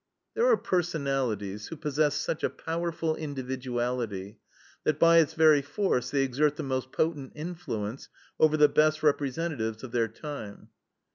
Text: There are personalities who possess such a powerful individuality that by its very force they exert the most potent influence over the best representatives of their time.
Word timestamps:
There 0.33 0.47
are 0.47 0.57
personalities 0.57 1.67
who 1.67 1.75
possess 1.75 2.15
such 2.15 2.43
a 2.43 2.49
powerful 2.49 3.13
individuality 3.13 4.39
that 4.83 4.97
by 4.97 5.19
its 5.19 5.35
very 5.35 5.61
force 5.61 6.09
they 6.09 6.23
exert 6.23 6.55
the 6.55 6.63
most 6.63 6.91
potent 6.91 7.33
influence 7.35 8.09
over 8.39 8.57
the 8.57 8.67
best 8.67 9.03
representatives 9.03 9.83
of 9.83 9.91
their 9.91 10.07
time. 10.07 10.69